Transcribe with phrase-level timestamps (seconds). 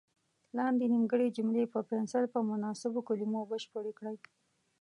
[0.57, 4.17] لاندې نیمګړې جملې په پنسل په مناسبو کلمو بشپړې کړئ.